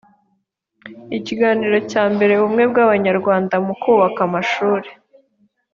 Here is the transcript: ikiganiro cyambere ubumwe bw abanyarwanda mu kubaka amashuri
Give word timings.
ikiganiro 1.17 1.77
cyambere 1.91 2.31
ubumwe 2.35 2.63
bw 2.71 2.77
abanyarwanda 2.85 3.55
mu 3.65 3.73
kubaka 3.81 4.19
amashuri 4.27 4.89